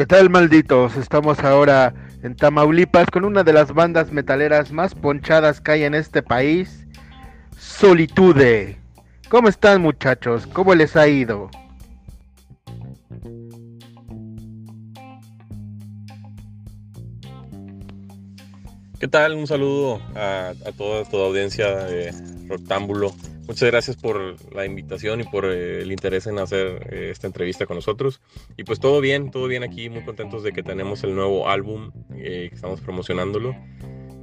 ¿Qué 0.00 0.06
tal 0.06 0.30
malditos? 0.30 0.96
Estamos 0.96 1.40
ahora 1.40 1.92
en 2.22 2.34
Tamaulipas 2.34 3.04
con 3.10 3.26
una 3.26 3.44
de 3.44 3.52
las 3.52 3.74
bandas 3.74 4.10
metaleras 4.12 4.72
más 4.72 4.94
ponchadas 4.94 5.60
que 5.60 5.72
hay 5.72 5.82
en 5.82 5.94
este 5.94 6.22
país, 6.22 6.86
Solitude. 7.58 8.78
¿Cómo 9.28 9.50
están 9.50 9.82
muchachos? 9.82 10.46
¿Cómo 10.46 10.74
les 10.74 10.96
ha 10.96 11.06
ido? 11.06 11.50
¿Qué 18.98 19.06
tal? 19.06 19.34
Un 19.34 19.46
saludo 19.46 20.00
a, 20.14 20.54
toda 20.78 21.04
tu 21.04 21.18
audiencia 21.18 21.76
de 21.76 22.14
Roctámbulo. 22.48 23.12
Muchas 23.50 23.68
gracias 23.68 23.96
por 23.96 24.36
la 24.54 24.64
invitación 24.64 25.22
y 25.22 25.24
por 25.24 25.44
eh, 25.44 25.82
el 25.82 25.90
interés 25.90 26.28
en 26.28 26.38
hacer 26.38 26.86
eh, 26.88 27.08
esta 27.10 27.26
entrevista 27.26 27.66
con 27.66 27.74
nosotros. 27.74 28.20
Y 28.56 28.62
pues 28.62 28.78
todo 28.78 29.00
bien, 29.00 29.32
todo 29.32 29.48
bien 29.48 29.64
aquí, 29.64 29.90
muy 29.90 30.04
contentos 30.04 30.44
de 30.44 30.52
que 30.52 30.62
tenemos 30.62 31.02
el 31.02 31.16
nuevo 31.16 31.48
álbum, 31.48 31.90
eh, 32.14 32.46
que 32.48 32.54
estamos 32.54 32.80
promocionándolo. 32.80 33.56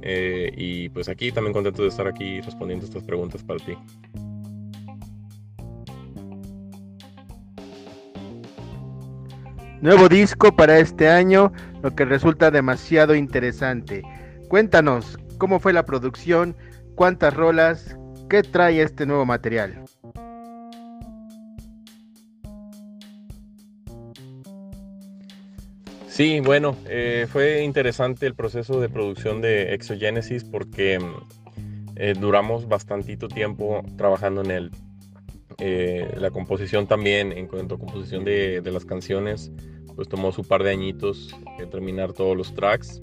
y 0.02 0.88
pues 0.88 1.10
aquí 1.10 1.30
también 1.30 1.52
contentos 1.52 1.82
de 1.82 1.88
estar 1.88 2.08
aquí 2.08 2.40
respondiendo 2.40 2.86
estas 2.86 3.04
preguntas 3.04 3.42
para 3.42 3.62
ti. 3.62 3.76
Nuevo 9.82 10.08
disco 10.08 10.56
para 10.56 10.78
este 10.78 11.06
año, 11.06 11.52
lo 11.82 11.94
que 11.94 12.06
resulta 12.06 12.50
demasiado 12.50 13.14
interesante. 13.14 14.02
Cuéntanos, 14.48 15.18
¿cómo 15.36 15.60
fue 15.60 15.74
la 15.74 15.84
producción? 15.84 16.56
¿Cuántas 16.94 17.34
rolas? 17.34 17.98
¿Qué 18.28 18.42
trae 18.42 18.82
este 18.82 19.06
nuevo 19.06 19.24
material? 19.24 19.84
Sí, 26.08 26.40
bueno, 26.40 26.76
eh, 26.90 27.26
fue 27.30 27.62
interesante 27.62 28.26
el 28.26 28.34
proceso 28.34 28.80
de 28.80 28.90
producción 28.90 29.40
de 29.40 29.72
Exogenesis 29.72 30.44
porque 30.44 30.98
eh, 31.96 32.14
duramos 32.18 32.68
bastantito 32.68 33.28
tiempo 33.28 33.82
trabajando 33.96 34.42
en 34.42 34.50
él. 34.50 34.70
Eh, 35.56 36.12
la 36.18 36.30
composición 36.30 36.86
también, 36.86 37.32
en 37.32 37.46
cuanto 37.46 37.76
a 37.76 37.78
composición 37.78 38.24
de, 38.24 38.60
de 38.60 38.72
las 38.72 38.84
canciones, 38.84 39.50
pues 39.96 40.06
tomó 40.06 40.32
su 40.32 40.44
par 40.44 40.64
de 40.64 40.70
añitos 40.70 41.34
terminar 41.70 42.12
todos 42.12 42.36
los 42.36 42.54
tracks 42.54 43.00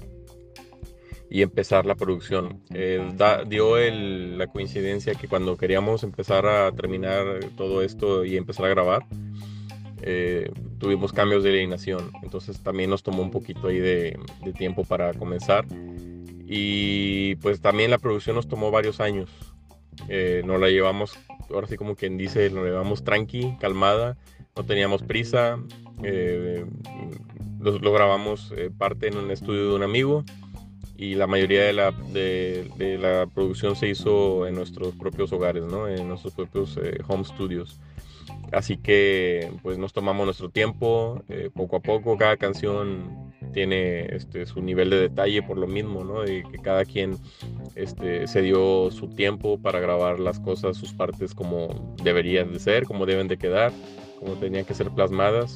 y 1.29 1.41
empezar 1.41 1.85
la 1.85 1.95
producción. 1.95 2.61
Eh, 2.73 3.01
dio 3.47 3.77
la 3.77 4.47
coincidencia 4.47 5.15
que 5.15 5.27
cuando 5.27 5.57
queríamos 5.57 6.03
empezar 6.03 6.45
a 6.45 6.71
terminar 6.71 7.39
todo 7.57 7.81
esto 7.81 8.25
y 8.25 8.37
empezar 8.37 8.65
a 8.65 8.69
grabar, 8.69 9.05
eh, 10.01 10.51
tuvimos 10.77 11.13
cambios 11.13 11.43
de 11.43 11.49
alineación, 11.49 12.11
entonces 12.21 12.61
también 12.61 12.89
nos 12.89 13.01
tomó 13.01 13.23
un 13.23 13.31
poquito 13.31 13.67
ahí 13.67 13.79
de, 13.79 14.19
tiempo 14.57 14.83
para 14.83 15.13
comenzar. 15.13 15.65
Y 16.47 17.35
pues 17.37 17.59
también 17.59 17.89
la 17.89 17.97
producción 17.97 18.35
nos 18.35 18.47
tomó 18.47 18.69
varios 18.69 18.99
años. 18.99 19.31
Eh, 20.09 20.43
nos 20.45 20.59
la 20.59 20.69
llevamos, 20.69 21.17
ahora 21.49 21.67
sí 21.67 21.75
como 21.75 21.95
quien 21.95 22.17
dice, 22.17 22.49
nos 22.51 22.65
la 22.65 22.69
llevamos 22.69 23.03
tranqui, 23.03 23.57
calmada, 23.59 24.17
no 24.55 24.63
teníamos 24.63 25.01
prisa. 25.01 25.57
lo, 27.59 27.79
lo, 27.79 27.91
grabamos 27.91 28.53
parte 28.77 29.07
en 29.07 29.17
un 29.17 29.31
estudio 29.31 29.69
de 29.69 29.75
un 29.75 29.81
amigo 29.81 30.23
y 30.97 31.15
la 31.15 31.27
mayoría 31.27 31.63
de 31.63 31.73
la, 31.73 31.91
de, 31.91 32.97
la 32.99 33.27
producción 33.27 33.75
se 33.75 33.89
hizo 33.89 34.47
en 34.47 34.55
nuestros 34.55 34.95
propios 34.95 35.31
hogares, 35.33 35.63
¿no? 35.65 35.87
en 35.87 36.07
nuestros 36.07 36.33
propios 36.33 36.77
eh, 36.77 36.97
home 37.07 37.25
studios. 37.25 37.79
Así 38.51 38.77
que 38.77 39.51
pues 39.63 39.77
nos 39.77 39.93
tomamos 39.93 40.25
nuestro 40.25 40.49
tiempo, 40.49 41.23
eh, 41.29 41.49
poco 41.53 41.77
a 41.77 41.79
poco, 41.79 42.17
cada 42.17 42.37
canción 42.37 43.33
tiene 43.53 44.05
este, 44.15 44.45
su 44.45 44.61
nivel 44.61 44.89
de 44.89 44.99
detalle 44.99 45.41
por 45.41 45.57
lo 45.57 45.67
mismo, 45.67 46.03
¿no? 46.03 46.23
Y 46.25 46.43
que 46.43 46.57
cada 46.59 46.85
quien 46.85 47.17
este, 47.75 48.27
se 48.27 48.41
dio 48.41 48.91
su 48.91 49.07
tiempo 49.09 49.57
para 49.57 49.79
grabar 49.79 50.19
las 50.19 50.39
cosas, 50.39 50.77
sus 50.77 50.93
partes 50.93 51.33
como 51.33 51.95
deberían 52.03 52.51
de 52.51 52.59
ser, 52.59 52.85
como 52.85 53.05
deben 53.05 53.27
de 53.27 53.37
quedar, 53.37 53.71
como 54.19 54.33
tenían 54.33 54.65
que 54.65 54.73
ser 54.73 54.89
plasmadas, 54.91 55.55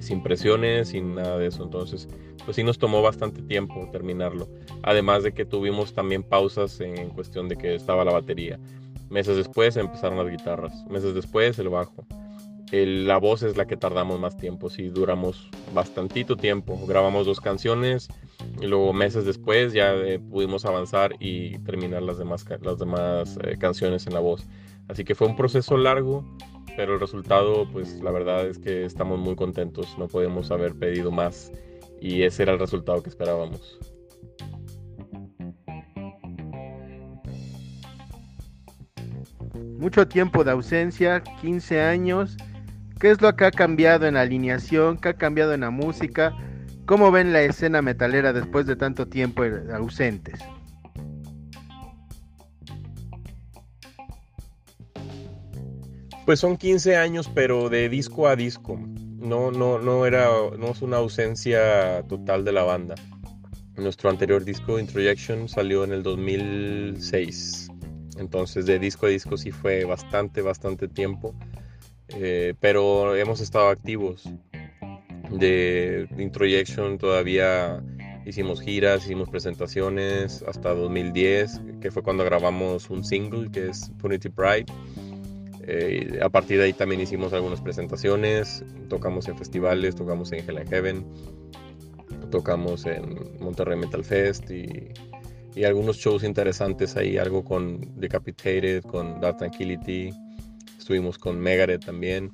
sin 0.00 0.22
presiones, 0.22 0.88
sin 0.88 1.14
nada 1.14 1.38
de 1.38 1.48
eso. 1.48 1.64
Entonces, 1.64 2.08
pues 2.44 2.56
sí 2.56 2.64
nos 2.64 2.78
tomó 2.78 3.02
bastante 3.02 3.42
tiempo 3.42 3.88
terminarlo. 3.92 4.48
Además 4.82 5.22
de 5.22 5.32
que 5.32 5.44
tuvimos 5.44 5.92
también 5.92 6.22
pausas 6.22 6.80
en 6.80 7.10
cuestión 7.10 7.48
de 7.48 7.56
que 7.56 7.74
estaba 7.74 8.04
la 8.04 8.12
batería. 8.12 8.58
Meses 9.08 9.36
después 9.36 9.76
empezaron 9.76 10.18
las 10.18 10.30
guitarras, 10.30 10.84
meses 10.88 11.14
después 11.14 11.58
el 11.58 11.68
bajo. 11.68 12.06
la 12.70 13.18
voz 13.18 13.42
es 13.42 13.56
la 13.56 13.66
que 13.66 13.76
tardamos 13.76 14.20
más 14.20 14.36
tiempo, 14.36 14.70
sí 14.70 14.88
duramos 14.88 15.50
bastantito 15.74 16.36
tiempo. 16.36 16.78
Grabamos 16.86 17.26
dos 17.26 17.40
canciones 17.40 18.08
y 18.60 18.66
luego 18.66 18.92
meses 18.92 19.24
después 19.24 19.72
ya 19.72 19.92
eh, 19.94 20.20
pudimos 20.20 20.64
avanzar 20.64 21.16
y 21.18 21.58
terminar 21.58 22.02
las 22.02 22.18
demás, 22.18 22.46
las 22.62 22.78
demás 22.78 23.36
eh, 23.42 23.56
canciones 23.58 24.06
en 24.06 24.14
la 24.14 24.20
voz. 24.20 24.46
Así 24.86 25.04
que 25.04 25.14
fue 25.14 25.26
un 25.26 25.36
proceso 25.36 25.76
largo, 25.76 26.24
pero 26.76 26.94
el 26.94 27.00
resultado, 27.00 27.68
pues 27.72 28.00
la 28.00 28.10
verdad 28.10 28.46
es 28.46 28.58
que 28.58 28.84
estamos 28.84 29.18
muy 29.18 29.34
contentos. 29.34 29.96
No 29.98 30.08
podemos 30.08 30.50
haber 30.50 30.74
pedido 30.74 31.10
más 31.10 31.52
y 32.00 32.22
ese 32.22 32.42
era 32.42 32.52
el 32.52 32.58
resultado 32.58 33.02
que 33.02 33.10
esperábamos. 33.10 33.78
Mucho 39.78 40.08
tiempo 40.08 40.44
de 40.44 40.50
ausencia, 40.50 41.22
15 41.40 41.80
años. 41.80 42.36
¿Qué 42.98 43.10
es 43.10 43.20
lo 43.22 43.34
que 43.34 43.46
ha 43.46 43.50
cambiado 43.50 44.06
en 44.06 44.14
la 44.14 44.22
alineación? 44.22 44.98
¿Qué 44.98 45.10
ha 45.10 45.14
cambiado 45.14 45.54
en 45.54 45.60
la 45.60 45.70
música? 45.70 46.34
¿Cómo 46.86 47.10
ven 47.10 47.32
la 47.32 47.42
escena 47.42 47.80
metalera 47.80 48.32
después 48.32 48.66
de 48.66 48.76
tanto 48.76 49.06
tiempo 49.06 49.42
ausentes? 49.72 50.40
Pues 56.26 56.40
son 56.40 56.56
15 56.56 56.96
años, 56.96 57.30
pero 57.34 57.68
de 57.70 57.88
disco 57.88 58.28
a 58.28 58.36
disco 58.36 58.78
no, 59.20 59.50
no, 59.50 59.78
no 59.78 60.06
era, 60.06 60.28
no 60.58 60.68
es 60.68 60.82
una 60.82 60.96
ausencia 60.96 62.02
total 62.08 62.44
de 62.44 62.52
la 62.52 62.62
banda. 62.62 62.94
Nuestro 63.76 64.10
anterior 64.10 64.44
disco, 64.44 64.78
Introjection, 64.78 65.48
salió 65.48 65.84
en 65.84 65.92
el 65.92 66.02
2006. 66.02 67.68
Entonces 68.18 68.66
de 68.66 68.78
disco 68.78 69.06
a 69.06 69.10
disco 69.10 69.36
sí 69.36 69.50
fue 69.50 69.84
bastante, 69.84 70.42
bastante 70.42 70.88
tiempo. 70.88 71.34
Eh, 72.08 72.54
pero 72.60 73.14
hemos 73.14 73.40
estado 73.40 73.68
activos. 73.68 74.28
De 75.30 76.08
Introjection 76.18 76.98
todavía 76.98 77.82
hicimos 78.26 78.60
giras, 78.60 79.04
hicimos 79.04 79.28
presentaciones 79.28 80.42
hasta 80.42 80.74
2010, 80.74 81.60
que 81.80 81.90
fue 81.90 82.02
cuando 82.02 82.24
grabamos 82.24 82.90
un 82.90 83.04
single 83.04 83.50
que 83.50 83.68
es 83.68 83.90
Punity 84.00 84.28
Pride 84.28 84.66
eh, 85.66 86.18
a 86.22 86.28
partir 86.28 86.58
de 86.58 86.64
ahí 86.64 86.72
también 86.72 87.00
hicimos 87.00 87.32
algunas 87.32 87.60
presentaciones, 87.60 88.64
tocamos 88.88 89.28
en 89.28 89.36
festivales, 89.36 89.94
tocamos 89.94 90.32
en 90.32 90.48
Hell 90.48 90.58
and 90.58 90.68
Heaven, 90.68 91.06
tocamos 92.30 92.86
en 92.86 93.38
Monterrey 93.40 93.78
Metal 93.78 94.04
Fest 94.04 94.50
y, 94.50 94.92
algunos 95.64 95.98
shows 95.98 96.24
interesantes 96.24 96.96
ahí, 96.96 97.18
algo 97.18 97.44
con 97.44 97.80
Decapitated, 98.00 98.82
con 98.82 99.20
Dark 99.20 99.36
Tranquility, 99.38 100.10
estuvimos 100.78 101.18
con 101.18 101.38
Megadeth 101.38 101.84
también. 101.84 102.32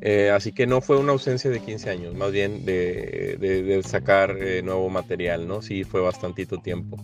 Eh, 0.00 0.30
así 0.30 0.52
que 0.52 0.68
no 0.68 0.80
fue 0.80 0.98
una 0.98 1.12
ausencia 1.12 1.50
de 1.50 1.58
15 1.58 1.90
años, 1.90 2.14
más 2.14 2.30
bien 2.30 2.64
de, 2.64 3.80
sacar 3.84 4.36
eh, 4.40 4.62
nuevo 4.62 4.88
material, 4.88 5.48
¿no? 5.48 5.62
Sí, 5.62 5.82
fue 5.82 6.00
bastantito 6.00 6.58
tiempo. 6.58 6.96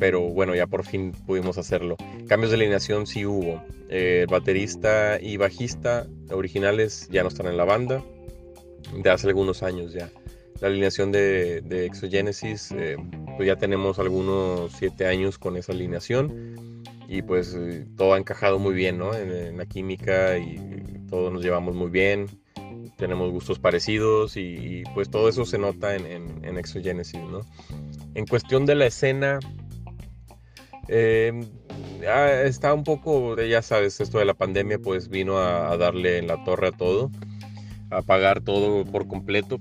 Pero 0.00 0.22
bueno, 0.22 0.54
ya 0.56 0.66
por 0.66 0.84
fin 0.84 1.12
pudimos 1.12 1.58
hacerlo. 1.58 1.96
Cambios 2.26 2.50
de 2.50 2.56
alineación 2.56 3.06
sí 3.06 3.26
hubo. 3.26 3.62
el 3.88 4.26
baterista 4.26 5.20
y 5.20 5.36
bajista 5.36 6.06
originales 6.30 7.08
ya 7.12 7.22
no 7.22 7.28
están 7.28 7.46
en 7.46 7.56
la 7.56 7.64
banda, 7.64 8.02
de 8.96 9.10
hace 9.10 9.28
algunos 9.28 9.62
años 9.62 9.92
ya. 9.92 10.10
La 10.60 10.68
alineación 10.68 11.12
de, 11.12 11.60
de 11.60 11.86
Exogenesis, 11.86 12.72
eh, 12.72 12.96
pues 13.36 13.46
ya 13.46 13.56
tenemos 13.56 13.98
algunos 13.98 14.72
siete 14.72 15.06
años 15.06 15.38
con 15.38 15.56
esa 15.56 15.72
alineación 15.72 16.82
y 17.08 17.22
pues 17.22 17.56
eh, 17.58 17.86
todo 17.96 18.14
ha 18.14 18.18
encajado 18.18 18.58
muy 18.58 18.74
bien, 18.74 18.98
¿no? 18.98 19.14
En, 19.14 19.56
la 19.56 19.66
química 19.66 20.38
y 20.38 20.56
todos 21.08 21.32
nos 21.32 21.42
llevamos 21.42 21.74
muy 21.74 21.90
bien, 21.90 22.26
tenemos 22.96 23.30
gustos 23.32 23.58
parecidos 23.58 24.36
y, 24.36 24.82
pues 24.94 25.10
todo 25.10 25.28
eso 25.28 25.44
se 25.44 25.58
nota 25.58 25.94
en, 25.96 26.06
en, 26.06 26.44
en 26.44 26.58
Exogenesis, 26.58 27.20
¿no? 27.20 27.40
En 28.14 28.26
cuestión 28.26 28.66
de 28.66 28.74
la 28.74 28.86
escena, 28.86 29.40
eh, 30.92 31.32
está 32.44 32.74
un 32.74 32.82
poco, 32.82 33.40
ya 33.40 33.62
sabes, 33.62 34.00
esto 34.00 34.18
de 34.18 34.24
la 34.24 34.34
pandemia 34.34 34.78
pues 34.80 35.08
vino 35.08 35.38
a, 35.38 35.76
darle 35.76 36.18
en 36.18 36.26
la 36.26 36.42
torre 36.44 36.68
a 36.68 36.72
todo, 36.72 37.10
a 37.90 38.02
pagar 38.02 38.40
todo 38.40 38.84
por 38.84 39.06
completo, 39.06 39.60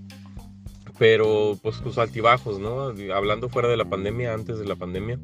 pero 0.98 1.58
pues 1.62 1.76
sus 1.76 1.98
altibajos, 2.00 2.60
¿no? 2.60 2.94
Hablando 3.14 3.48
fuera 3.48 3.70
de 3.70 3.78
la 3.78 3.86
pandemia, 3.86 4.34
antes 4.34 4.58
de 4.58 4.66
la 4.66 4.76
pandemia, 4.76 5.20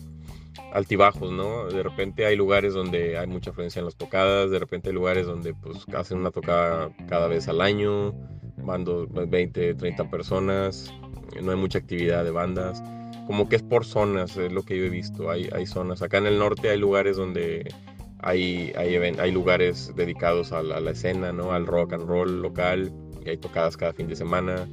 altibajos, 0.73 1.31
¿no? 1.31 1.67
De 1.67 1.81
repente 1.81 2.25
hay 2.25 2.35
lugares 2.35 2.73
donde 2.75 3.17
hay 3.17 3.27
mucha 3.27 3.49
afluencia 3.49 3.79
en 3.79 3.85
las 3.85 3.95
tocadas, 3.95 4.51
de 4.51 4.59
repente 4.59 4.89
hay 4.89 4.95
lugares 4.95 5.25
donde 5.25 5.53
pues 5.55 5.85
hacen 5.95 6.19
una 6.19 6.31
tocada 6.31 6.91
cada 7.09 7.27
vez 7.27 7.47
al 7.47 7.61
año, 7.61 8.13
bandos 8.57 9.07
20, 9.11 9.73
30 9.73 10.09
personas, 10.11 10.93
no 11.41 11.51
hay 11.51 11.57
mucha 11.57 11.79
actividad 11.79 12.23
de 12.23 12.31
bandas, 12.31 12.83
como 13.25 13.49
que 13.49 13.57
es 13.57 13.63
por 13.63 13.85
zonas, 13.85 14.37
es 14.37 14.51
lo 14.51 14.63
que 14.63 14.77
yo 14.77 14.85
he 14.85 14.89
visto, 14.89 15.29
hay, 15.29 15.49
hay 15.51 15.65
zonas, 15.65 16.01
acá 16.01 16.17
en 16.17 16.27
el 16.27 16.39
norte 16.39 16.69
hay 16.69 16.77
lugares 16.77 17.17
donde 17.17 17.73
hay, 18.19 18.73
hay, 18.77 18.95
hay 18.95 19.31
lugares 19.31 19.93
dedicados 19.95 20.51
a 20.51 20.63
la, 20.63 20.91
escena, 20.91 21.31
¿no? 21.31 21.51
al 21.51 21.65
rock 21.65 21.93
and 21.93 22.07
roll 22.07 22.41
local, 22.41 22.91
y 23.25 23.29
hay 23.29 23.37
tocadas 23.37 23.77
cada 23.77 23.93
fin 23.93 24.07
de 24.07 24.15
semana, 24.15 24.67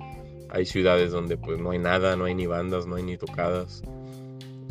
hay 0.50 0.66
ciudades 0.66 1.12
donde 1.12 1.36
pues 1.36 1.58
no 1.58 1.70
hay 1.70 1.78
nada, 1.78 2.16
no 2.16 2.26
hay 2.26 2.34
ni 2.34 2.46
bandas, 2.46 2.86
no 2.86 2.96
hay 2.96 3.02
ni 3.02 3.16
tocadas. 3.16 3.82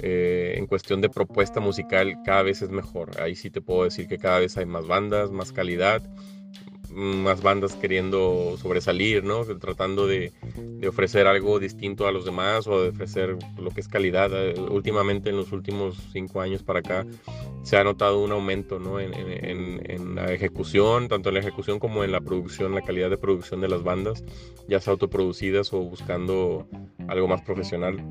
Eh, 0.04 0.56
en 0.58 0.66
cuestión 0.66 1.02
de 1.02 1.10
propuesta 1.10 1.60
musical 1.60 2.18
cada 2.26 2.44
vez 2.44 2.62
es 2.62 2.70
mejor. 2.70 3.20
Ahí 3.22 3.36
sí 3.36 3.52
te 3.52 3.62
puedo 3.62 3.84
decir 3.84 4.08
que 4.08 4.18
cada 4.18 4.40
vez 4.40 4.58
hay 4.58 4.66
más 4.66 4.88
bandas, 4.88 5.32
más 5.32 5.52
calidad, 5.52 6.02
más 6.94 7.42
bandas 7.42 7.76
queriendo 7.76 8.58
sobresalir, 8.58 9.24
¿no? 9.24 9.46
Tratando 9.46 10.08
de, 10.08 10.32
ofrecer 10.88 11.28
algo 11.28 11.60
distinto 11.60 12.08
a 12.08 12.12
los 12.12 12.26
demás 12.26 12.68
o 12.68 12.82
de 12.82 12.90
ofrecer 12.90 13.38
lo 13.58 13.70
que 13.72 13.82
es 13.82 13.88
calidad. 13.88 14.32
Eh, 14.34 14.60
últimamente, 14.60 15.30
en 15.30 15.38
los 15.38 15.52
últimos 15.52 15.98
cinco 16.12 16.42
años 16.42 16.64
para 16.64 16.80
acá, 16.80 17.06
se 17.64 17.78
ha 17.78 17.84
notado 17.84 18.24
un 18.24 18.32
aumento, 18.32 18.80
¿no? 18.80 19.00
En, 19.00 19.14
en, 19.14 20.16
la 20.16 20.34
ejecución, 20.34 21.08
tanto 21.08 21.30
en 21.30 21.36
la 21.36 21.42
ejecución 21.42 21.80
como 21.80 22.04
en 22.04 22.12
la 22.12 22.22
producción, 22.22 22.76
la 22.76 22.82
calidad 22.82 23.10
de 23.10 23.18
producción 23.18 23.62
de 23.62 23.70
las 23.70 23.84
bandas, 23.84 24.24
ya 24.68 24.80
sea 24.80 24.92
autoproducidas 24.92 25.72
o 25.74 25.80
buscando 25.80 26.68
algo 27.08 27.28
más 27.28 27.42
profesional 27.42 28.04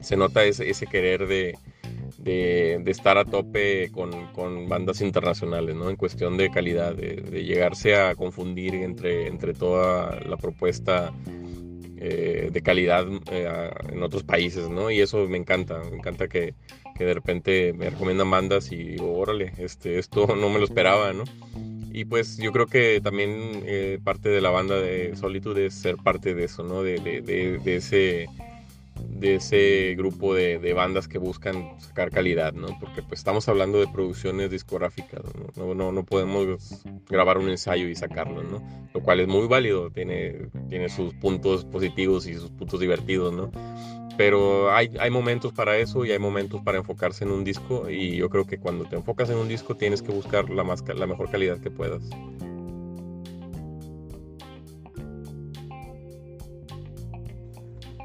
se 0.00 0.16
nota 0.16 0.44
ese, 0.44 0.70
ese 0.70 0.86
querer 0.86 1.26
de, 1.26 1.56
de, 2.18 2.82
estar 2.86 3.16
a 3.16 3.24
tope 3.24 3.90
con, 3.90 4.68
bandas 4.68 5.00
internacionales, 5.00 5.74
¿no? 5.76 5.88
En 5.88 5.96
cuestión 5.96 6.36
de 6.36 6.50
calidad, 6.50 6.94
de, 6.94 7.44
llegarse 7.44 7.96
a 7.96 8.14
confundir 8.14 8.74
entre, 8.74 9.28
entre 9.28 9.54
toda 9.54 10.20
la 10.20 10.36
propuesta 10.36 11.12
eh, 12.00 12.50
de 12.52 12.62
calidad 12.62 13.06
eh, 13.30 13.70
en 13.92 14.02
otros 14.02 14.24
países, 14.24 14.68
¿no? 14.68 14.90
Y 14.90 15.00
eso 15.00 15.26
me 15.28 15.38
encanta, 15.38 15.80
me 15.90 15.96
encanta 15.96 16.28
que, 16.28 16.54
que, 16.96 17.04
de 17.04 17.14
repente 17.14 17.72
me 17.72 17.90
recomiendan 17.90 18.30
bandas 18.30 18.70
y 18.72 18.76
digo, 18.76 19.16
órale, 19.16 19.52
este, 19.58 19.98
esto 19.98 20.26
no 20.36 20.50
me 20.50 20.58
lo 20.58 20.64
esperaba, 20.64 21.12
¿no? 21.12 21.24
Y 21.92 22.04
pues 22.04 22.36
yo 22.36 22.52
creo 22.52 22.66
que 22.66 23.00
también 23.00 23.62
eh, 23.64 23.98
parte 24.02 24.28
de 24.28 24.40
la 24.40 24.50
banda 24.50 24.76
de 24.76 25.16
Solitude 25.16 25.66
es 25.66 25.74
ser 25.74 25.96
parte 25.96 26.34
de 26.34 26.44
eso, 26.44 26.62
¿no? 26.62 26.82
de, 26.82 27.00
de, 27.00 27.58
de 27.58 27.76
ese 27.76 28.28
de 29.18 29.36
ese 29.36 29.94
grupo 29.96 30.34
de, 30.34 30.72
bandas 30.72 31.08
que 31.08 31.18
buscan 31.18 31.78
sacar 31.80 32.10
calidad, 32.10 32.52
¿no? 32.52 32.68
Porque 32.78 33.02
pues 33.02 33.20
estamos 33.20 33.48
hablando 33.48 33.78
de 33.78 33.88
producciones 33.88 34.50
discográficas, 34.50 35.22
¿no? 35.56 35.74
No, 35.74 35.92
no, 35.92 36.04
podemos 36.04 36.82
grabar 37.08 37.38
un 37.38 37.48
ensayo 37.48 37.88
y 37.88 37.94
sacarlo, 37.94 38.42
¿no? 38.42 38.62
Lo 38.94 39.00
cual 39.00 39.20
es 39.20 39.28
muy 39.28 39.46
válido, 39.46 39.90
tiene, 39.90 40.48
tiene 40.68 40.88
sus 40.88 41.14
puntos 41.14 41.64
positivos 41.64 42.26
y 42.26 42.34
sus 42.34 42.50
puntos 42.50 42.80
divertidos, 42.80 43.32
¿no? 43.32 43.50
Pero 44.16 44.72
hay, 44.72 44.90
hay 44.98 45.10
momentos 45.10 45.52
para 45.52 45.76
eso 45.78 46.04
y 46.04 46.10
hay 46.10 46.18
momentos 46.18 46.60
para 46.62 46.78
enfocarse 46.78 47.24
en 47.24 47.30
un 47.30 47.44
disco 47.44 47.88
y 47.88 48.16
yo 48.16 48.28
creo 48.28 48.46
que 48.46 48.58
cuando 48.58 48.84
te 48.84 48.96
enfocas 48.96 49.30
en 49.30 49.36
un 49.36 49.48
disco 49.48 49.76
tienes 49.76 50.02
que 50.02 50.10
buscar 50.10 50.50
la, 50.50 50.64
más, 50.64 50.82
la 50.88 51.06
mejor 51.06 51.30
calidad 51.30 51.60
que 51.60 51.70
puedas. 51.70 52.02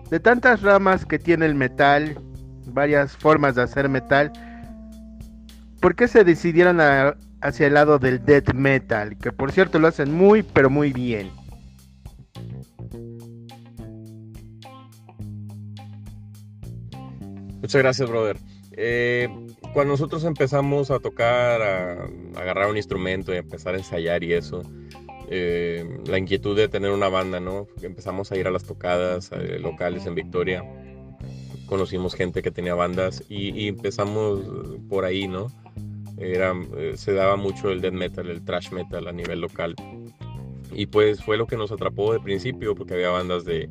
De 0.09 0.19
tantas 0.19 0.61
ramas 0.61 1.05
que 1.05 1.19
tiene 1.19 1.45
el 1.45 1.55
metal, 1.55 2.17
varias 2.65 3.15
formas 3.17 3.55
de 3.55 3.63
hacer 3.63 3.89
metal, 3.89 4.31
¿por 5.79 5.95
qué 5.95 6.07
se 6.07 6.23
decidieron 6.23 6.79
hacia 7.41 7.67
el 7.67 7.73
lado 7.73 7.99
del 7.99 8.23
death 8.23 8.53
metal? 8.53 9.17
Que 9.17 9.31
por 9.31 9.51
cierto 9.51 9.79
lo 9.79 9.87
hacen 9.87 10.13
muy, 10.13 10.43
pero 10.43 10.69
muy 10.69 10.93
bien. 10.93 11.31
Muchas 17.61 17.81
gracias, 17.81 18.09
brother. 18.09 18.37
Eh, 18.73 19.29
cuando 19.73 19.93
nosotros 19.93 20.23
empezamos 20.25 20.91
a 20.91 20.99
tocar, 20.99 21.61
a, 21.61 22.09
agarrar 22.39 22.69
un 22.69 22.77
instrumento 22.77 23.33
y 23.33 23.37
a 23.37 23.39
empezar 23.39 23.75
a 23.75 23.77
ensayar 23.77 24.23
y 24.23 24.33
eso, 24.33 24.61
eh, 25.35 25.83
la 26.05 26.19
inquietud 26.19 26.55
de 26.55 26.67
tener 26.67 26.91
una 26.91 27.09
banda, 27.09 27.39
¿no? 27.39 27.65
Empezamos 27.81 28.31
a 28.31 28.37
ir 28.37 28.45
a 28.45 28.51
las 28.51 28.65
tocadas 28.65 29.31
eh, 29.31 29.57
locales 29.57 30.05
en 30.05 30.13
Victoria, 30.13 30.63
conocimos 31.65 32.13
gente 32.13 32.43
que 32.43 32.51
tenía 32.51 32.75
bandas 32.75 33.23
y, 33.29 33.67
empezamos 33.67 34.41
por 34.87 35.05
ahí, 35.05 35.27
¿no? 35.27 35.47
Era, 36.19 36.53
eh, 36.77 36.93
se 36.97 37.13
daba 37.13 37.35
mucho 37.35 37.71
el 37.71 37.81
death 37.81 37.93
metal, 37.93 38.29
el 38.29 38.45
thrash 38.45 38.71
metal 38.73 39.07
a 39.07 39.11
nivel 39.11 39.41
local. 39.41 39.75
Y 40.71 40.85
pues 40.85 41.23
fue 41.23 41.35
lo 41.35 41.47
que 41.47 41.57
nos 41.57 41.71
atrapó 41.71 42.13
de 42.13 42.19
principio, 42.19 42.75
porque 42.75 42.93
había 42.93 43.09
bandas 43.09 43.43
de, 43.43 43.69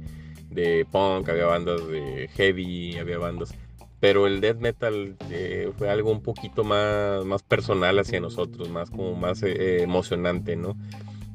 punk, 0.90 1.28
había 1.28 1.46
bandas 1.46 1.86
de 1.86 2.28
heavy, 2.34 2.98
había 2.98 3.18
bandas 3.18 3.54
pero 4.00 4.26
el 4.26 4.40
death 4.40 4.58
metal 4.58 5.16
fue 5.78 5.88
algo 5.88 6.10
un 6.10 6.22
poquito 6.22 6.64
más, 6.64 7.24
más 7.24 7.44
personal 7.44 8.00
hacia 8.00 8.18
nosotros, 8.18 8.68
más 8.68 8.90
como 8.90 9.14
más 9.14 9.44
emocionante, 9.44 10.56
¿no? 10.56 10.76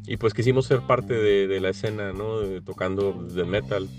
Y 0.07 0.15
pues 0.18 0.33
quisimos 0.33 0.65
ser 0.65 0.81
parte 0.81 1.13
de, 1.13 1.59
la 1.59 1.69
escena, 1.69 2.13
¿no? 2.13 2.39
tocando 2.63 3.12
de 3.13 3.44
metal. 3.44 3.89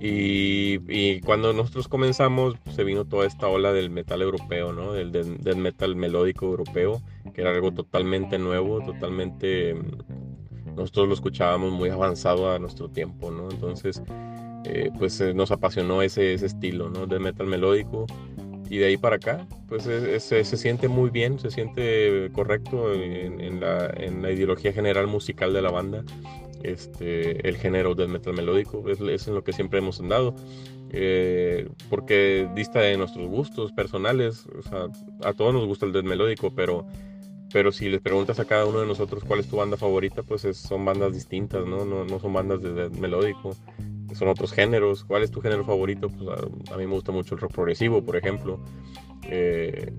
Y, 0.00 1.20
cuando 1.20 1.52
nosotros 1.52 1.88
comenzamos, 1.88 2.56
se 2.74 2.84
vino 2.84 3.04
toda 3.04 3.26
esta 3.26 3.48
ola 3.48 3.72
del 3.72 3.90
metal 3.90 4.22
europeo, 4.22 4.72
¿no? 4.72 4.92
Del, 4.92 5.10
del, 5.12 5.56
metal 5.56 5.96
melódico 5.96 6.46
europeo, 6.46 7.02
que 7.34 7.40
era 7.40 7.50
algo 7.50 7.72
totalmente 7.72 8.38
nuevo, 8.38 8.80
totalmente... 8.80 9.76
Nosotros 10.76 11.08
lo 11.08 11.14
escuchábamos 11.14 11.72
muy 11.72 11.90
avanzado 11.90 12.52
a 12.52 12.58
nuestro 12.60 12.88
tiempo, 12.88 13.32
¿no? 13.32 13.50
Entonces, 13.50 14.00
eh, 14.64 14.90
pues 14.96 15.20
eh, 15.20 15.34
nos 15.34 15.50
apasionó 15.50 16.02
ese, 16.02 16.34
ese 16.34 16.46
estilo, 16.46 16.88
¿no? 16.88 17.06
De 17.06 17.18
metal 17.18 17.48
melódico 17.48 18.06
y 18.68 18.78
de 18.78 18.86
ahí 18.86 18.96
para 18.96 19.16
acá, 19.16 19.46
pues 19.68 19.84
se 19.84 20.44
siente 20.44 20.88
muy 20.88 21.10
bien, 21.10 21.38
se 21.38 21.50
siente 21.50 22.30
correcto 22.32 22.92
en, 22.92 23.60
la, 23.60 23.90
en, 23.96 24.22
la, 24.22 24.30
ideología 24.30 24.72
general 24.72 25.06
musical 25.06 25.52
de 25.52 25.62
la 25.62 25.70
banda. 25.70 26.04
Este, 26.62 27.48
el 27.48 27.56
género 27.56 27.94
del 27.94 28.08
metal 28.08 28.34
melódico 28.34 28.88
es, 28.88 29.00
es 29.00 29.28
en 29.28 29.34
lo 29.34 29.44
que 29.44 29.52
siempre 29.52 29.78
hemos 29.78 30.00
andado. 30.00 30.34
Eh, 30.90 31.68
porque 31.90 32.48
dista 32.54 32.80
de 32.80 32.96
nuestros 32.96 33.28
gustos 33.28 33.72
personales, 33.72 34.46
o 34.46 34.62
sea, 34.62 34.86
a 35.22 35.32
todos 35.34 35.52
nos 35.52 35.66
gusta 35.66 35.86
el 35.86 35.92
death 35.92 36.04
melódico, 36.04 36.50
pero, 36.54 36.86
pero 37.52 37.72
si 37.72 37.88
les 37.88 38.00
preguntas 38.00 38.40
a 38.40 38.46
cada 38.46 38.64
uno 38.64 38.80
de 38.80 38.86
nosotros 38.86 39.22
cuál 39.24 39.40
es 39.40 39.48
tu 39.48 39.56
banda 39.56 39.76
favorita, 39.76 40.22
pues 40.22 40.42
son 40.56 40.84
bandas 40.84 41.12
distintas, 41.12 41.66
¿no? 41.66 41.84
¿no? 41.84 42.04
No, 42.04 42.18
son 42.18 42.32
bandas 42.32 42.62
de 42.62 42.72
death 42.72 42.92
melódico 42.92 43.54
son 44.14 44.28
otros 44.28 44.52
géneros. 44.52 45.04
¿Cuál 45.04 45.22
es 45.22 45.30
tu 45.30 45.40
género 45.40 45.64
favorito? 45.64 46.08
Pues 46.08 46.28
a, 46.70 46.76
mí 46.76 46.86
me 46.86 46.94
gusta 46.94 47.12
mucho 47.12 47.34
el 47.34 47.40
rock 47.40 47.52
progresivo, 47.52 48.04
por 48.04 48.16
ejemplo. 48.16 48.60
Eh, 49.24 49.92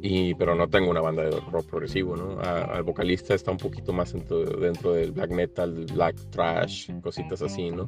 y, 0.00 0.34
pero 0.34 0.54
no 0.54 0.68
tengo 0.68 0.90
una 0.90 1.00
banda 1.00 1.22
de 1.22 1.30
rock 1.30 1.66
progresivo, 1.66 2.16
¿no? 2.16 2.40
al 2.40 2.82
vocalista 2.82 3.34
está 3.34 3.52
un 3.52 3.56
poquito 3.56 3.92
más 3.92 4.12
dentro, 4.12 4.92
del 4.92 5.12
black 5.12 5.30
metal, 5.30 5.86
black 5.94 6.16
trash, 6.30 6.90
cositas 7.00 7.40
así, 7.40 7.70
¿no? 7.70 7.86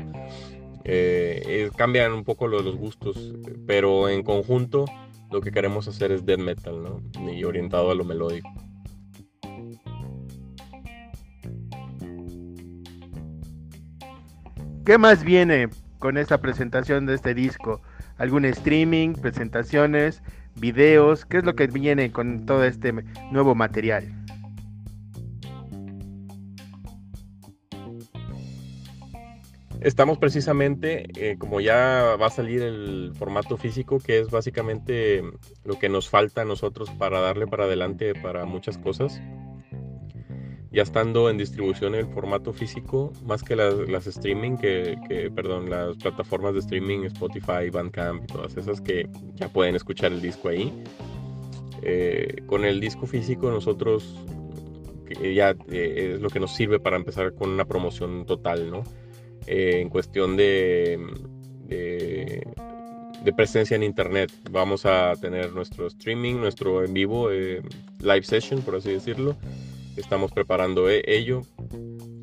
Eh, 0.85 1.71
cambian 1.77 2.13
un 2.13 2.23
poco 2.23 2.47
los, 2.47 2.65
los 2.65 2.77
gustos, 2.77 3.35
pero 3.67 4.09
en 4.09 4.23
conjunto 4.23 4.85
lo 5.33 5.41
que 5.41 5.51
queremos 5.51 5.89
hacer 5.89 6.13
es 6.13 6.25
death 6.25 6.39
metal, 6.39 6.81
¿no? 6.81 7.03
Y 7.33 7.43
orientado 7.43 7.91
a 7.91 7.95
lo 7.97 8.05
melódico. 8.05 8.49
¿Qué 14.85 14.99
más 14.99 15.25
viene 15.25 15.71
con 15.99 16.19
esta 16.19 16.43
presentación 16.43 17.07
de 17.07 17.15
este 17.15 17.33
disco? 17.33 17.81
¿Algún 18.19 18.45
streaming, 18.45 19.15
presentaciones, 19.15 20.23
videos? 20.57 21.25
¿Qué 21.25 21.39
es 21.39 21.45
lo 21.45 21.55
que 21.55 21.69
viene 21.69 22.13
con 22.13 22.45
todo 22.45 22.65
este 22.65 22.93
nuevo 23.33 23.55
material? 23.55 24.05
Estamos 29.81 30.19
precisamente, 30.19 31.07
eh, 31.17 31.37
como 31.39 31.63
ya 31.63 32.17
va 32.21 32.27
a 32.27 32.31
salir 32.31 32.61
el 32.61 33.13
formato 33.15 33.57
físico, 33.57 34.01
que 34.01 34.19
es 34.19 34.31
básicamente 34.31 35.23
lo 35.65 35.79
que 35.79 35.89
nos 35.89 36.11
falta 36.11 36.43
a 36.43 36.45
nosotros 36.45 36.91
para 36.91 37.21
darle 37.21 37.47
para 37.47 37.65
adelante 37.65 38.15
para 38.15 38.45
muchas 38.45 38.77
cosas 38.77 39.19
ya 40.75 40.83
estando 40.83 41.31
en 41.31 41.39
distribución 41.39 41.95
el 41.95 42.07
formato 42.07 42.53
físico, 42.53 43.13
más 43.25 43.45
que 43.45 43.55
las, 43.55 43.75
las 43.89 44.09
streaming, 44.09 44.57
que, 44.57 44.99
que, 45.09 45.31
perdón, 45.31 45.71
las 45.71 45.97
plataformas 45.97 46.53
de 46.55 46.61
streaming, 46.61 47.05
Spotify, 47.05 47.71
Bandcamp 47.73 48.25
y 48.25 48.27
todas 48.27 48.57
esas 48.57 48.81
que 48.81 49.09
ya 49.37 49.49
pueden 49.49 49.77
escuchar 49.77 50.11
el 50.11 50.21
disco 50.21 50.49
ahí. 50.49 50.73
Eh, 51.83 52.43
con 52.47 52.65
el 52.65 52.81
disco 52.81 53.07
físico 53.07 53.51
nosotros 53.51 54.17
ya 55.21 55.55
eh, 55.71 56.15
es 56.15 56.21
lo 56.21 56.29
que 56.29 56.41
nos 56.41 56.53
sirve 56.53 56.81
para 56.81 56.97
empezar 56.97 57.35
con 57.35 57.51
una 57.51 57.67
promoción 57.67 58.27
total, 58.27 58.69
¿no? 58.69 58.83
Eh, 59.47 59.79
en 59.81 59.89
cuestión 59.91 60.37
de, 60.37 60.99
de, 61.69 62.49
de, 63.23 63.33
presencia 63.33 63.77
en 63.77 63.85
internet. 63.85 64.33
Vamos 64.51 64.87
a 64.87 65.13
tener 65.21 65.53
nuestro 65.53 65.87
streaming, 65.87 66.35
nuestro 66.35 66.83
en 66.83 66.95
vivo, 66.95 67.31
live 67.31 68.23
session, 68.25 68.61
por 68.63 68.75
así 68.75 68.91
decirlo 68.91 69.37
estamos 69.97 70.33
preparando 70.33 70.89
e-, 70.91 71.03
ello. 71.07 71.43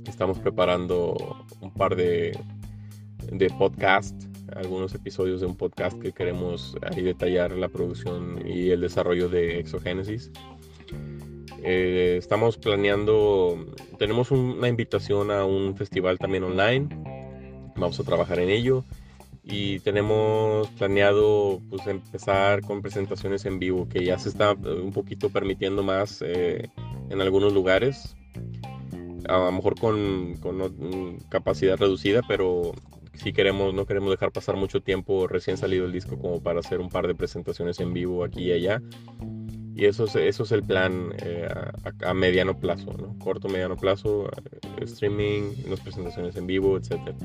estamos 0.07 0.39
preparando 0.39 1.45
un 1.61 1.73
par 1.73 1.95
de, 1.95 2.37
de 3.31 3.49
podcasts, 3.49 4.27
algunos 4.55 4.93
episodios 4.93 5.41
de 5.41 5.47
un 5.47 5.55
podcast 5.55 5.99
que 5.99 6.11
queremos 6.11 6.75
ahí 6.81 7.01
detallar 7.01 7.51
la 7.51 7.69
producción 7.69 8.43
y 8.45 8.69
el 8.71 8.81
desarrollo 8.81 9.29
de 9.29 9.59
Exogénesis. 9.59 10.31
Eh, 11.63 12.15
estamos 12.17 12.57
planeando, 12.57 13.65
tenemos 13.99 14.31
una 14.31 14.67
invitación 14.67 15.29
a 15.29 15.45
un 15.45 15.75
festival 15.75 16.17
también 16.17 16.43
online, 16.43 16.89
vamos 17.75 17.99
a 17.99 18.03
trabajar 18.03 18.39
en 18.39 18.49
ello 18.49 18.83
y 19.43 19.79
tenemos 19.79 20.67
planeado 20.69 21.61
pues 21.69 21.85
empezar 21.87 22.61
con 22.61 22.81
presentaciones 22.81 23.45
en 23.45 23.59
vivo 23.59 23.87
que 23.89 24.03
ya 24.05 24.17
se 24.19 24.29
está 24.29 24.51
eh, 24.51 24.69
un 24.69 24.91
poquito 24.91 25.29
permitiendo 25.29 25.83
más 25.83 26.23
eh, 26.25 26.69
en 27.11 27.21
algunos 27.21 27.53
lugares 27.53 28.15
a 29.27 29.37
lo 29.37 29.51
mejor 29.51 29.79
con, 29.79 30.35
con, 30.37 31.17
capacidad 31.29 31.77
reducida 31.77 32.21
pero 32.27 32.71
si 33.13 33.33
queremos 33.33 33.73
no 33.73 33.85
queremos 33.85 34.09
dejar 34.09 34.31
pasar 34.31 34.55
mucho 34.55 34.81
tiempo 34.81 35.27
recién 35.27 35.57
salido 35.57 35.85
el 35.85 35.91
disco 35.91 36.17
como 36.17 36.41
para 36.41 36.59
hacer 36.59 36.79
un 36.79 36.89
par 36.89 37.07
de 37.07 37.15
presentaciones 37.15 37.79
en 37.79 37.93
vivo 37.93 38.23
aquí 38.23 38.45
y 38.45 38.51
allá 38.53 38.81
y 39.75 39.85
eso 39.85 40.05
es, 40.05 40.15
eso 40.15 40.43
es 40.43 40.51
el 40.51 40.63
plan 40.63 41.13
eh, 41.23 41.47
a, 42.03 42.13
mediano 42.13 42.59
plazo, 42.59 42.93
¿no? 42.93 43.17
corto, 43.19 43.47
mediano 43.47 43.77
plazo, 43.77 44.29
streaming, 44.81 45.53
unas 45.65 45.79
presentaciones 45.79 46.35
en 46.35 46.45
vivo, 46.45 46.77
etcétera. 46.77 47.15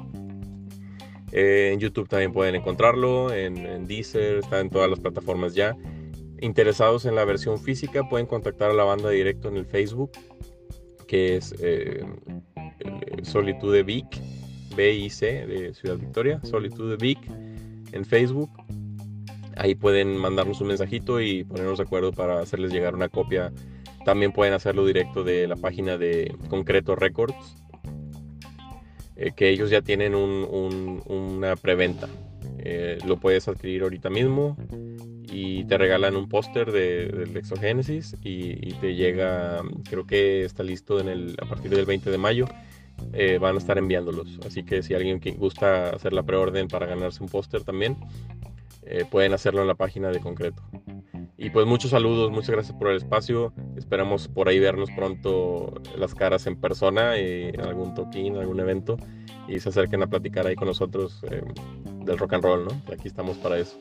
Eh, 1.33 1.71
en 1.73 1.79
YouTube 1.79 2.07
también 2.07 2.31
pueden 2.31 2.55
encontrarlo, 2.55 3.33
en, 3.33 3.87
Deezer, 3.87 4.37
está 4.37 4.59
en 4.59 4.69
todas 4.69 4.89
las 4.89 4.99
plataformas 4.99 5.53
ya 5.53 5.75
interesados 6.43 7.05
en 7.05 7.15
la 7.15 7.25
versión 7.25 7.57
física 7.57 8.07
pueden 8.09 8.27
contactar 8.27 8.71
a 8.71 8.73
la 8.73 8.83
banda 8.83 9.09
directo 9.09 9.47
en 9.47 9.55
el 9.55 9.65
Facebook, 9.65 10.11
que 11.07 11.37
es 11.37 11.55
eh, 11.59 12.05
Solitude 13.23 13.83
Vic, 13.83 14.05
B-I-C 14.75 15.47
de 15.47 15.73
Ciudad 15.73 15.97
Victoria, 15.97 16.39
Solitude 16.43 16.97
Vic 16.97 17.19
en 17.91 18.05
Facebook. 18.05 18.49
Ahí 19.55 19.75
pueden 19.75 20.17
mandarnos 20.17 20.61
un 20.61 20.67
mensajito 20.67 21.21
y 21.21 21.43
ponernos 21.43 21.77
de 21.77 21.83
acuerdo 21.83 22.11
para 22.11 22.39
hacerles 22.39 22.71
llegar 22.71 22.95
una 22.95 23.09
copia. 23.09 23.51
También 24.05 24.31
pueden 24.31 24.53
hacerlo 24.53 24.85
directo 24.85 25.23
de 25.23 25.47
la 25.47 25.55
página 25.55 25.97
de 25.97 26.35
Concreto 26.49 26.95
Records, 26.95 27.55
eh, 29.15 29.31
que 29.35 29.49
ellos 29.49 29.69
ya 29.69 29.81
tienen 29.81 30.15
una 30.15 31.55
preventa. 31.55 32.09
Eh, 32.57 32.97
lo 33.05 33.17
puedes 33.19 33.47
adquirir 33.47 33.83
ahorita 33.83 34.09
mismo 34.09 34.57
y 35.33 35.65
te 35.65 35.77
regalan 35.77 36.15
un 36.15 36.29
póster 36.29 36.71
de, 36.71 37.07
del 37.07 37.35
Exogénesis 37.35 38.15
y, 38.21 38.73
te 38.75 38.95
llega, 38.95 39.61
creo 39.89 40.05
que 40.05 40.45
está 40.45 40.63
listo 40.63 40.99
a 40.99 41.45
partir 41.45 41.71
del 41.71 41.85
20 41.85 42.09
de 42.09 42.17
mayo. 42.17 42.45
Eh, 43.11 43.37
van 43.39 43.55
a 43.55 43.57
estar 43.57 43.77
enviándolos. 43.77 44.39
Así 44.45 44.63
que 44.63 44.81
si 44.81 44.93
alguien 44.93 45.19
que 45.19 45.31
gusta 45.31 45.89
hacer 45.89 46.13
la 46.13 46.23
preorden 46.23 46.67
para 46.67 46.85
ganarse 46.85 47.21
un 47.21 47.29
póster 47.29 47.63
también, 47.63 47.97
eh, 48.85 49.05
pueden 49.09 49.33
hacerlo 49.33 49.61
en 49.61 49.67
la 49.67 49.75
página 49.75 50.09
de 50.09 50.19
concreto. 50.19 50.61
Y 51.37 51.49
pues 51.49 51.65
muchos 51.65 51.91
saludos, 51.91 52.31
muchas 52.31 52.51
gracias 52.51 52.77
por 52.77 52.89
el 52.89 52.97
espacio. 52.97 53.53
Esperamos 53.75 54.27
por 54.27 54.49
ahí 54.49 54.59
vernos 54.59 54.89
pronto 54.95 55.73
las 55.97 56.15
caras 56.15 56.47
en 56.47 56.55
persona, 56.55 57.17
y 57.17 57.49
en 57.49 57.61
algún 57.61 57.93
toquín, 57.93 58.37
algún 58.37 58.59
evento, 58.59 58.97
y 59.47 59.59
se 59.59 59.69
acerquen 59.69 60.03
a 60.03 60.07
platicar 60.07 60.47
ahí 60.47 60.55
con 60.55 60.67
nosotros 60.67 61.21
eh, 61.29 61.41
del 62.05 62.17
rock 62.17 62.33
and 62.33 62.43
roll, 62.43 62.65
¿no? 62.65 62.93
Aquí 62.93 63.07
estamos 63.07 63.37
para 63.37 63.57
eso. 63.57 63.79